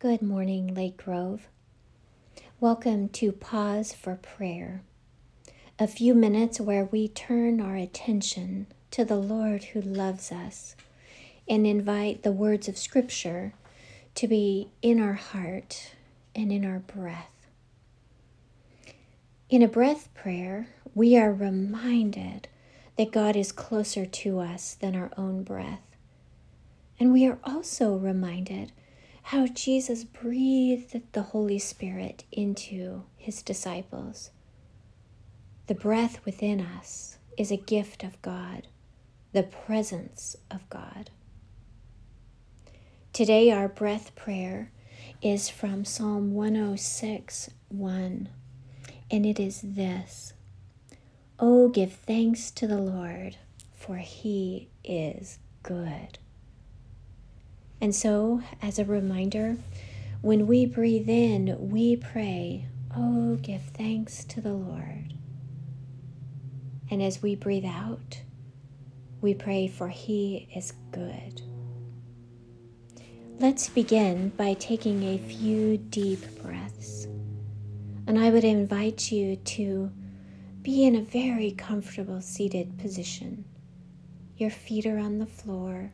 Good 0.00 0.22
morning, 0.22 0.74
Lake 0.74 0.96
Grove. 0.96 1.46
Welcome 2.58 3.10
to 3.10 3.32
Pause 3.32 3.92
for 3.92 4.14
Prayer, 4.14 4.80
a 5.78 5.86
few 5.86 6.14
minutes 6.14 6.58
where 6.58 6.86
we 6.86 7.06
turn 7.06 7.60
our 7.60 7.76
attention 7.76 8.66
to 8.92 9.04
the 9.04 9.18
Lord 9.18 9.62
who 9.62 9.82
loves 9.82 10.32
us 10.32 10.74
and 11.46 11.66
invite 11.66 12.22
the 12.22 12.32
words 12.32 12.66
of 12.66 12.78
Scripture 12.78 13.52
to 14.14 14.26
be 14.26 14.70
in 14.80 15.02
our 15.02 15.12
heart 15.12 15.92
and 16.34 16.50
in 16.50 16.64
our 16.64 16.78
breath. 16.78 17.46
In 19.50 19.60
a 19.60 19.68
breath 19.68 20.08
prayer, 20.14 20.68
we 20.94 21.14
are 21.18 21.30
reminded 21.30 22.48
that 22.96 23.12
God 23.12 23.36
is 23.36 23.52
closer 23.52 24.06
to 24.06 24.38
us 24.38 24.76
than 24.80 24.96
our 24.96 25.10
own 25.18 25.42
breath. 25.42 25.82
And 26.98 27.12
we 27.12 27.26
are 27.26 27.38
also 27.44 27.96
reminded 27.96 28.72
how 29.22 29.46
Jesus 29.46 30.04
breathed 30.04 31.00
the 31.12 31.22
Holy 31.22 31.58
Spirit 31.58 32.24
into 32.32 33.04
his 33.16 33.42
disciples. 33.42 34.30
The 35.66 35.74
breath 35.74 36.24
within 36.24 36.60
us 36.60 37.18
is 37.36 37.50
a 37.50 37.56
gift 37.56 38.02
of 38.02 38.20
God, 38.22 38.66
the 39.32 39.44
presence 39.44 40.36
of 40.50 40.68
God. 40.68 41.10
Today, 43.12 43.50
our 43.50 43.68
breath 43.68 44.14
prayer 44.14 44.72
is 45.22 45.48
from 45.48 45.84
Psalm 45.84 46.32
106 46.32 47.50
1, 47.68 48.28
and 49.10 49.26
it 49.26 49.38
is 49.38 49.60
this 49.62 50.32
Oh, 51.38 51.68
give 51.68 51.92
thanks 51.92 52.50
to 52.52 52.66
the 52.66 52.78
Lord, 52.78 53.36
for 53.74 53.96
he 53.96 54.68
is 54.84 55.38
good. 55.62 56.18
And 57.80 57.94
so, 57.94 58.42
as 58.60 58.78
a 58.78 58.84
reminder, 58.84 59.56
when 60.20 60.46
we 60.46 60.66
breathe 60.66 61.08
in, 61.08 61.56
we 61.70 61.96
pray, 61.96 62.66
Oh, 62.94 63.36
give 63.36 63.62
thanks 63.62 64.24
to 64.24 64.40
the 64.40 64.52
Lord. 64.52 65.14
And 66.90 67.02
as 67.02 67.22
we 67.22 67.36
breathe 67.36 67.64
out, 67.64 68.20
we 69.22 69.32
pray, 69.32 69.66
For 69.66 69.88
He 69.88 70.48
is 70.54 70.72
good. 70.90 71.40
Let's 73.38 73.70
begin 73.70 74.30
by 74.30 74.54
taking 74.54 75.02
a 75.02 75.18
few 75.18 75.78
deep 75.78 76.42
breaths. 76.42 77.06
And 78.06 78.18
I 78.18 78.28
would 78.28 78.44
invite 78.44 79.10
you 79.10 79.36
to 79.36 79.90
be 80.60 80.84
in 80.84 80.96
a 80.96 81.02
very 81.02 81.52
comfortable 81.52 82.20
seated 82.20 82.78
position. 82.78 83.46
Your 84.36 84.50
feet 84.50 84.84
are 84.84 84.98
on 84.98 85.18
the 85.18 85.26
floor 85.26 85.92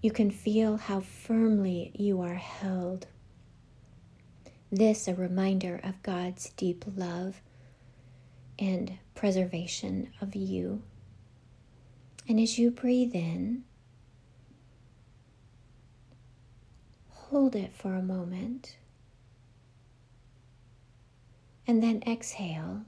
you 0.00 0.10
can 0.10 0.30
feel 0.30 0.76
how 0.76 1.00
firmly 1.00 1.92
you 1.94 2.20
are 2.20 2.34
held. 2.34 3.06
This 4.72 5.08
a 5.08 5.14
reminder 5.14 5.80
of 5.82 6.02
God's 6.02 6.50
deep 6.50 6.84
love 6.96 7.40
and 8.58 8.98
preservation 9.14 10.10
of 10.20 10.34
you. 10.34 10.82
And 12.28 12.38
as 12.38 12.58
you 12.58 12.70
breathe 12.70 13.14
in, 13.14 13.64
hold 17.08 17.54
it 17.56 17.74
for 17.74 17.94
a 17.94 18.02
moment. 18.02 18.76
And 21.66 21.82
then 21.82 22.02
exhale 22.06 22.82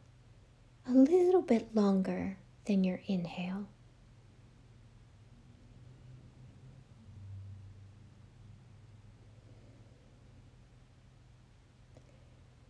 a 0.88 0.92
little 0.92 1.42
bit 1.42 1.74
longer 1.74 2.38
than 2.64 2.84
your 2.84 3.00
inhale. 3.06 3.66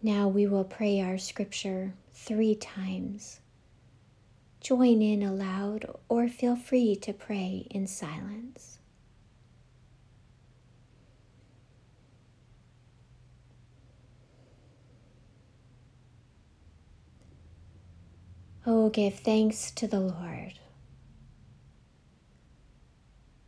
Now 0.04 0.26
we 0.26 0.48
will 0.48 0.64
pray 0.64 1.00
our 1.00 1.16
scripture 1.16 1.94
three 2.12 2.56
times. 2.56 3.38
Join 4.60 5.00
in 5.00 5.22
aloud 5.22 5.86
or 6.08 6.28
feel 6.28 6.56
free 6.56 6.96
to 6.96 7.12
pray 7.12 7.68
in 7.70 7.86
silence. 7.86 8.80
Oh, 18.66 18.90
give 18.90 19.20
thanks 19.20 19.70
to 19.72 19.86
the 19.88 20.00
Lord, 20.00 20.54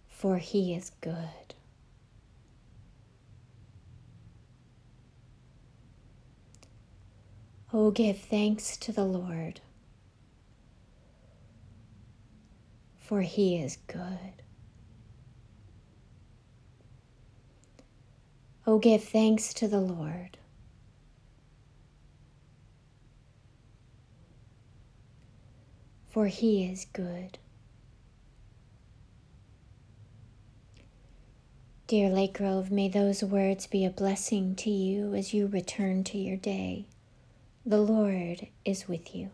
for 0.09 0.39
he 0.39 0.75
is 0.75 0.91
good. 1.01 1.54
Oh, 7.77 7.91
give 7.91 8.19
thanks 8.21 8.77
to 8.77 8.93
the 8.93 9.05
Lord, 9.05 9.61
for 12.97 13.23
he 13.23 13.57
is 13.57 13.79
good. 13.89 14.43
Oh, 18.65 18.79
give 18.79 19.03
thanks 19.03 19.53
to 19.55 19.67
the 19.67 19.81
Lord. 19.81 20.39
For 26.11 26.29
he 26.29 26.65
is 26.65 26.87
good. 26.93 27.39
Dear 31.89 32.09
Lake 32.09 32.39
Grove, 32.39 32.71
may 32.71 32.89
those 32.89 33.25
words 33.25 33.67
be 33.67 33.85
a 33.85 33.91
blessing 33.91 34.55
to 34.57 34.71
you 34.71 35.15
as 35.15 35.35
you 35.35 35.49
return 35.49 36.05
to 36.05 36.19
your 36.19 36.37
day. 36.37 36.87
The 37.67 37.81
Lord 37.81 38.49
is 38.67 38.89
with 38.89 39.15
you. 39.15 39.31